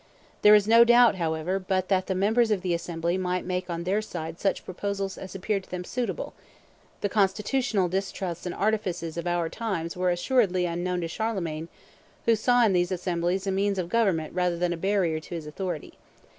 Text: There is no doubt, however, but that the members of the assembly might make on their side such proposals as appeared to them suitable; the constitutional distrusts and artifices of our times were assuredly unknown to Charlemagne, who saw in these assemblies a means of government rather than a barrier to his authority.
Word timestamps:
There 0.41 0.55
is 0.55 0.67
no 0.67 0.83
doubt, 0.83 1.17
however, 1.17 1.59
but 1.59 1.87
that 1.89 2.07
the 2.07 2.15
members 2.15 2.49
of 2.49 2.63
the 2.63 2.73
assembly 2.73 3.19
might 3.19 3.45
make 3.45 3.69
on 3.69 3.83
their 3.83 4.01
side 4.01 4.39
such 4.39 4.65
proposals 4.65 5.15
as 5.15 5.35
appeared 5.35 5.65
to 5.65 5.69
them 5.69 5.83
suitable; 5.83 6.33
the 7.01 7.07
constitutional 7.07 7.87
distrusts 7.87 8.47
and 8.47 8.55
artifices 8.55 9.15
of 9.15 9.27
our 9.27 9.47
times 9.47 9.95
were 9.95 10.09
assuredly 10.09 10.65
unknown 10.65 11.01
to 11.01 11.07
Charlemagne, 11.07 11.69
who 12.25 12.35
saw 12.35 12.65
in 12.65 12.73
these 12.73 12.91
assemblies 12.91 13.45
a 13.45 13.51
means 13.51 13.77
of 13.77 13.89
government 13.89 14.33
rather 14.33 14.57
than 14.57 14.73
a 14.73 14.75
barrier 14.75 15.19
to 15.19 15.35
his 15.35 15.45
authority. 15.45 15.93